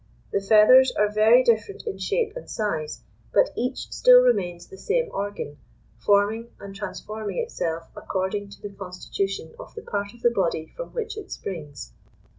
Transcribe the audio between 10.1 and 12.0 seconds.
of the body from which it springs.